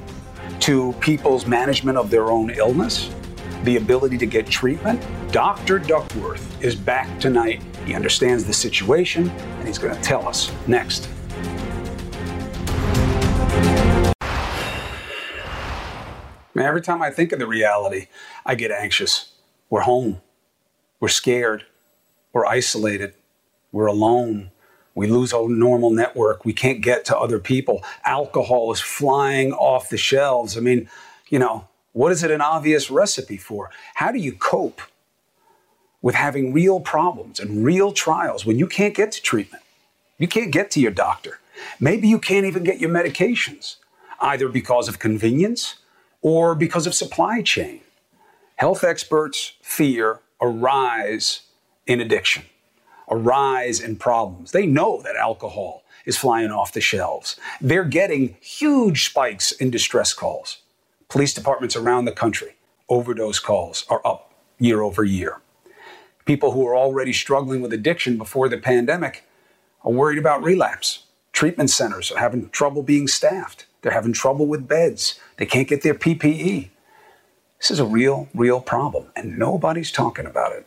[0.60, 3.14] to people's management of their own illness,
[3.64, 5.06] the ability to get treatment?
[5.30, 5.78] Dr.
[5.78, 7.62] Duckworth is back tonight.
[7.84, 11.10] He understands the situation, and he's going to tell us next.
[16.56, 18.08] every time I think of the reality,
[18.44, 19.34] I get anxious.
[19.70, 20.20] We're home.
[21.00, 21.64] We're scared.
[22.32, 23.14] We're isolated.
[23.72, 24.50] We're alone.
[24.94, 26.44] We lose our normal network.
[26.44, 27.84] We can't get to other people.
[28.04, 30.56] Alcohol is flying off the shelves.
[30.56, 30.88] I mean,
[31.28, 33.70] you know, what is it an obvious recipe for?
[33.94, 34.80] How do you cope
[36.00, 39.62] with having real problems and real trials when you can't get to treatment?
[40.18, 41.40] You can't get to your doctor.
[41.78, 43.76] Maybe you can't even get your medications,
[44.20, 45.76] either because of convenience
[46.22, 47.80] or because of supply chain.
[48.56, 51.42] Health experts fear a rise
[51.86, 52.44] in addiction,
[53.08, 54.52] a rise in problems.
[54.52, 57.36] They know that alcohol is flying off the shelves.
[57.60, 60.58] They're getting huge spikes in distress calls.
[61.08, 62.56] Police departments around the country,
[62.88, 65.40] overdose calls are up year over year.
[66.24, 69.24] People who are already struggling with addiction before the pandemic
[69.84, 71.04] are worried about relapse.
[71.32, 73.66] Treatment centers are having trouble being staffed.
[73.82, 75.20] They're having trouble with beds.
[75.36, 76.70] They can't get their PPE.
[77.58, 80.66] This is a real, real problem, and nobody's talking about it.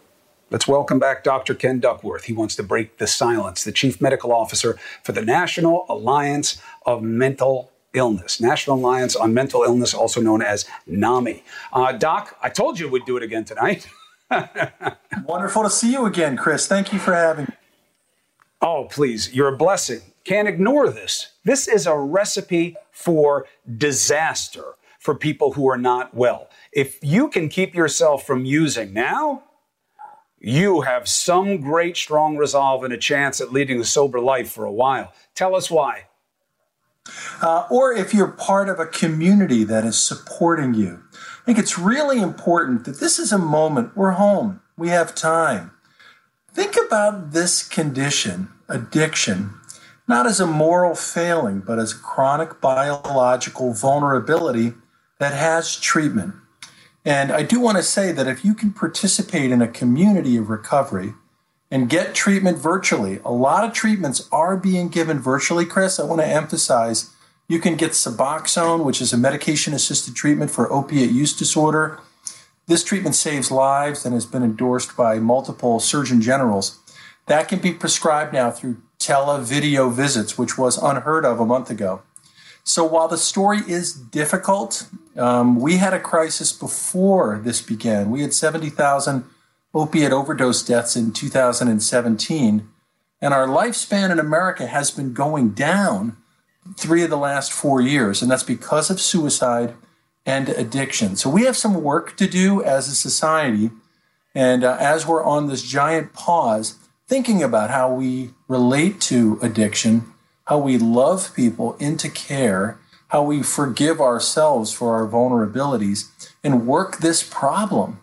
[0.49, 1.53] Let's welcome back Dr.
[1.53, 2.23] Ken Duckworth.
[2.23, 7.03] He wants to break the silence, the Chief Medical Officer for the National Alliance of
[7.03, 11.43] Mental Illness, National Alliance on Mental Illness, also known as NAMI.
[11.71, 13.87] Uh, Doc, I told you we'd do it again tonight.
[15.25, 16.65] Wonderful to see you again, Chris.
[16.65, 17.53] Thank you for having me.
[18.61, 20.01] Oh, please, you're a blessing.
[20.23, 21.33] Can't ignore this.
[21.43, 23.45] This is a recipe for
[23.77, 26.48] disaster for people who are not well.
[26.71, 29.43] If you can keep yourself from using now,
[30.39, 34.65] you have some great strong resolve and a chance at leading a sober life for
[34.65, 35.13] a while.
[35.35, 36.05] Tell us why.
[37.41, 41.03] Uh, or if you're part of a community that is supporting you.
[41.13, 43.97] I think it's really important that this is a moment.
[43.97, 45.71] We're home, we have time.
[46.53, 49.55] Think about this condition, addiction,
[50.07, 54.73] not as a moral failing, but as a chronic biological vulnerability
[55.19, 56.35] that has treatment.
[57.05, 60.49] And I do want to say that if you can participate in a community of
[60.49, 61.13] recovery
[61.71, 65.99] and get treatment virtually, a lot of treatments are being given virtually, Chris.
[65.99, 67.13] I want to emphasize
[67.47, 71.99] you can get Suboxone, which is a medication assisted treatment for opiate use disorder.
[72.67, 76.77] This treatment saves lives and has been endorsed by multiple surgeon generals.
[77.25, 82.03] That can be prescribed now through televideo visits, which was unheard of a month ago.
[82.63, 88.11] So while the story is difficult, um, we had a crisis before this began.
[88.11, 89.25] We had 70,000
[89.73, 92.67] opiate overdose deaths in 2017,
[93.21, 96.17] and our lifespan in America has been going down
[96.77, 99.73] three of the last four years, and that's because of suicide
[100.25, 101.15] and addiction.
[101.15, 103.71] So we have some work to do as a society,
[104.35, 106.75] and uh, as we're on this giant pause,
[107.07, 110.13] thinking about how we relate to addiction,
[110.49, 116.09] how we love people into care, how we forgive ourselves for our vulnerabilities,
[116.43, 117.99] and work this problem.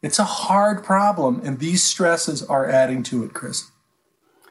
[0.00, 3.70] It's a hard problem, and these stresses are adding to it, Chris.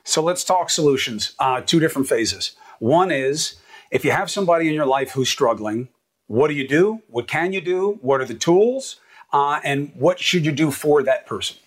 [0.04, 1.34] So let's talk solutions.
[1.40, 2.56] Uh, two different phases.
[2.78, 3.56] One is
[3.90, 5.90] if you have somebody in your life who's struggling,
[6.28, 7.02] what do you do?
[7.08, 7.98] What can you do?
[8.02, 8.98] What are the tools?
[9.34, 11.58] Uh, and what should you do for that person?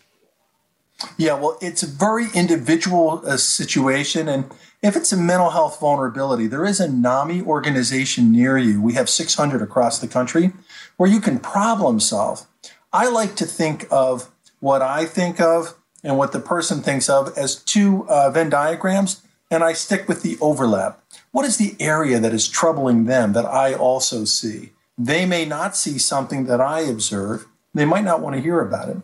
[1.17, 4.29] Yeah, well, it's a very individual uh, situation.
[4.29, 4.51] And
[4.83, 8.81] if it's a mental health vulnerability, there is a NAMI organization near you.
[8.81, 10.53] We have 600 across the country
[10.97, 12.47] where you can problem solve.
[12.93, 17.37] I like to think of what I think of and what the person thinks of
[17.37, 21.01] as two uh, Venn diagrams, and I stick with the overlap.
[21.31, 24.73] What is the area that is troubling them that I also see?
[24.99, 27.47] They may not see something that I observe.
[27.73, 28.99] They might not want to hear about it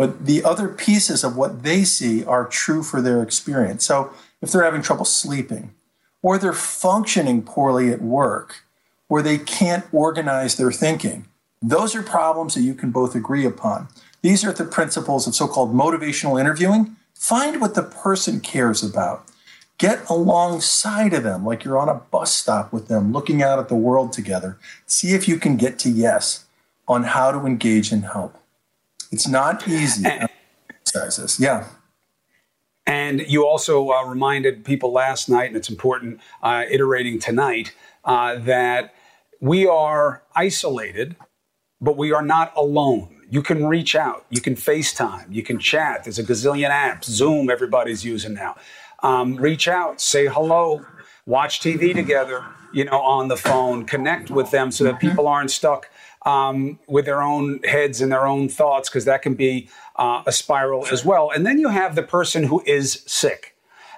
[0.00, 3.84] but the other pieces of what they see are true for their experience.
[3.84, 5.74] So if they're having trouble sleeping,
[6.22, 8.64] or they're functioning poorly at work,
[9.10, 11.26] or they can't organize their thinking,
[11.60, 13.88] those are problems that you can both agree upon.
[14.22, 16.96] These are the principles of so called motivational interviewing.
[17.12, 19.26] Find what the person cares about.
[19.76, 23.68] Get alongside of them, like you're on a bus stop with them, looking out at
[23.68, 24.56] the world together.
[24.86, 26.46] See if you can get to yes
[26.88, 28.39] on how to engage and help.
[29.10, 30.04] It's not easy.
[31.40, 31.66] Yeah.
[32.86, 38.36] And you also uh, reminded people last night, and it's important uh, iterating tonight, uh,
[38.40, 38.94] that
[39.40, 41.16] we are isolated,
[41.80, 43.16] but we are not alone.
[43.30, 46.04] You can reach out, you can FaceTime, you can chat.
[46.04, 47.04] There's a gazillion apps.
[47.04, 48.56] Zoom, everybody's using now.
[49.02, 50.84] Um, reach out, say hello,
[51.26, 55.50] watch TV together, you know, on the phone, connect with them so that people aren't
[55.50, 55.90] stuck
[56.26, 60.32] um, with their own heads and their own thoughts, because that can be uh, a
[60.32, 61.30] spiral as well.
[61.30, 63.56] And then you have the person who is sick.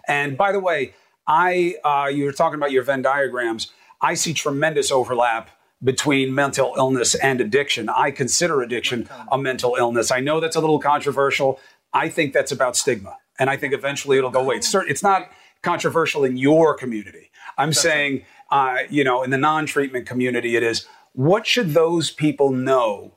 [0.09, 0.95] And by the way,
[1.27, 3.73] I uh, you were talking about your Venn diagrams.
[4.01, 5.51] I see tremendous overlap
[5.83, 7.89] between mental illness and addiction.
[7.89, 10.11] I consider addiction a mental illness.
[10.11, 11.61] I know that's a little controversial.
[11.93, 14.57] I think that's about stigma, and I think eventually it'll go away.
[14.57, 15.31] It's, it's not
[15.63, 17.31] controversial in your community.
[17.59, 20.87] I'm saying, uh, you know, in the non-treatment community, it is.
[21.15, 23.15] What should those people know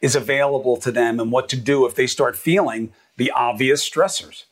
[0.00, 4.44] is available to them, and what to do if they start feeling the obvious stressors?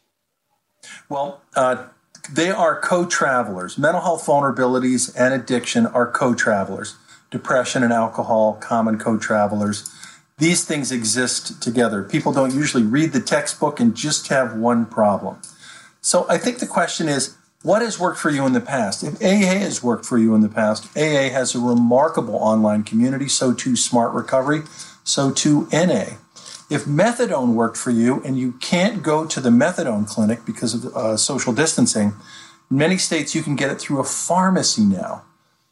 [1.09, 1.89] Well, uh,
[2.30, 3.76] they are co travelers.
[3.76, 6.97] Mental health vulnerabilities and addiction are co travelers.
[7.30, 9.93] Depression and alcohol, common co travelers.
[10.39, 12.03] These things exist together.
[12.05, 15.39] People don't usually read the textbook and just have one problem.
[16.01, 19.04] So I think the question is what has worked for you in the past?
[19.04, 23.28] If AA has worked for you in the past, AA has a remarkable online community,
[23.28, 24.62] so too Smart Recovery,
[25.04, 26.16] so too NA.
[26.70, 30.96] If methadone worked for you and you can't go to the methadone clinic because of
[30.96, 32.14] uh, social distancing,
[32.70, 35.22] in many states you can get it through a pharmacy now.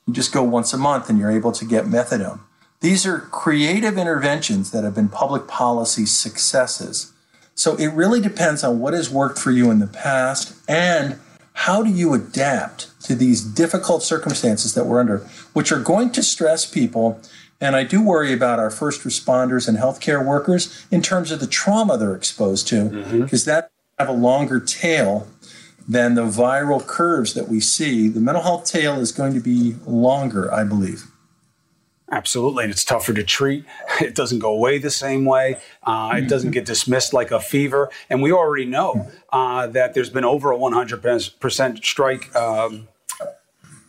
[0.06, 2.40] You just go once a month and you're able to get methadone.
[2.80, 7.12] These are creative interventions that have been public policy successes.
[7.54, 11.18] So it really depends on what has worked for you in the past and
[11.52, 15.18] how do you adapt to these difficult circumstances that we're under,
[15.52, 17.20] which are going to stress people.
[17.60, 21.46] And I do worry about our first responders and healthcare workers in terms of the
[21.46, 23.50] trauma they're exposed to, because mm-hmm.
[23.50, 25.28] that have a longer tail
[25.86, 28.08] than the viral curves that we see.
[28.08, 31.09] The mental health tail is going to be longer, I believe.
[32.10, 32.64] Absolutely.
[32.64, 33.64] And it's tougher to treat.
[34.00, 35.58] It doesn't go away the same way.
[35.82, 37.90] Uh, it doesn't get dismissed like a fever.
[38.08, 42.34] And we already know uh, that there's been over a 100% strike.
[42.34, 42.88] Um,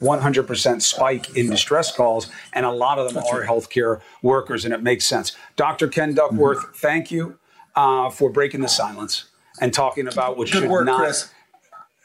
[0.02, 4.82] 100% spike in distress calls, and a lot of them are healthcare workers, and it
[4.82, 5.38] makes sense.
[5.56, 5.88] Dr.
[5.88, 6.74] Ken Duckworth, mm-hmm.
[6.74, 7.38] thank you
[7.76, 9.26] uh, for breaking the silence
[9.62, 11.02] and talking about what Good should work, not.
[11.02, 11.32] Chris.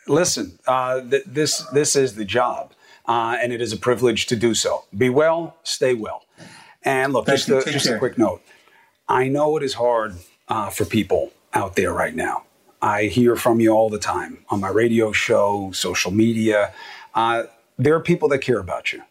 [0.07, 2.73] Listen, uh, th- this this is the job
[3.07, 4.85] uh, and it is a privilege to do so.
[4.97, 6.25] Be well, stay well.
[6.83, 8.43] And look, Thank just, a, just a quick note.
[9.09, 10.15] I know it is hard
[10.49, 12.45] uh, for people out there right now.
[12.83, 16.73] I hear from you all the time on my radio show, social media.
[17.15, 17.45] Uh,
[17.79, 19.03] there are people that care about you.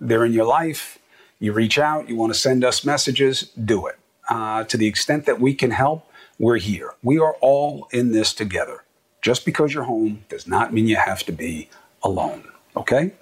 [0.00, 0.98] They're in your life.
[1.40, 3.96] You reach out, you want to send us messages, do it.
[4.28, 6.94] Uh, to the extent that we can help, we're here.
[7.02, 8.84] We are all in this together.
[9.22, 11.68] Just because you're home does not mean you have to be
[12.02, 12.44] alone.
[12.78, 13.12] Okay?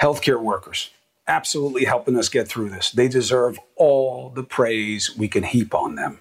[0.00, 0.90] Healthcare workers,
[1.26, 2.90] absolutely helping us get through this.
[2.90, 6.20] They deserve all the praise we can heap on them.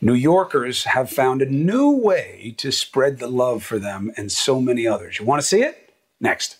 [0.00, 4.60] New Yorkers have found a new way to spread the love for them and so
[4.60, 5.18] many others.
[5.18, 5.94] You want to see it?
[6.20, 6.56] Next.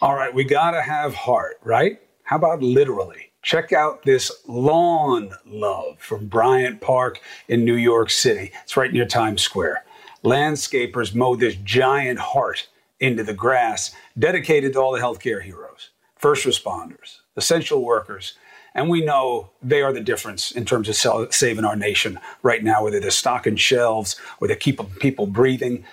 [0.00, 2.00] All right, we got to have heart, right?
[2.22, 3.32] How about literally?
[3.42, 8.52] Check out this lawn love from Bryant Park in New York City.
[8.62, 9.84] It's right near Times Square.
[10.24, 12.68] Landscapers mowed this giant heart
[13.00, 18.34] into the grass, dedicated to all the healthcare heroes, first responders, essential workers.
[18.74, 22.62] And we know they are the difference in terms of sell- saving our nation right
[22.62, 25.84] now, whether they're stocking shelves or they're keeping people breathing.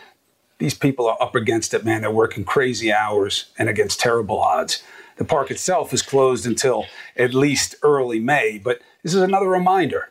[0.58, 2.02] These people are up against it, man.
[2.02, 4.84] They're working crazy hours and against terrible odds.
[5.18, 10.10] The park itself is closed until at least early May, but this is another reminder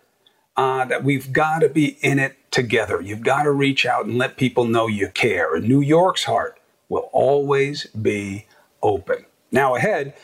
[0.57, 3.01] uh, that we've got to be in it together.
[3.01, 5.55] You've got to reach out and let people know you care.
[5.55, 8.47] And New York's heart will always be
[8.83, 9.27] open.
[9.51, 10.15] Now, ahead,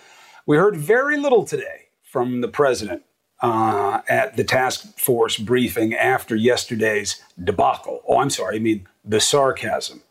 [0.46, 3.02] we heard very little today from the president
[3.42, 8.02] uh, at the task force briefing after yesterday's debacle.
[8.08, 10.02] Oh, I'm sorry, I mean the sarcasm.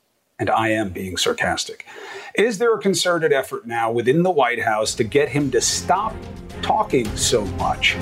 [0.42, 1.86] And I am being sarcastic.
[2.34, 6.16] Is there a concerted effort now within the White House to get him to stop
[6.62, 7.96] talking so much?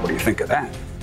[0.00, 0.72] What do you think of that?